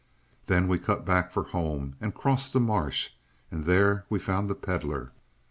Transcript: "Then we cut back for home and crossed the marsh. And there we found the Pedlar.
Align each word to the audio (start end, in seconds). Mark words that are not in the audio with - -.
"Then 0.47 0.67
we 0.67 0.79
cut 0.79 1.05
back 1.05 1.29
for 1.31 1.43
home 1.43 1.95
and 2.01 2.11
crossed 2.15 2.53
the 2.53 2.59
marsh. 2.59 3.11
And 3.51 3.65
there 3.65 4.05
we 4.09 4.17
found 4.17 4.49
the 4.49 4.55
Pedlar. 4.55 5.11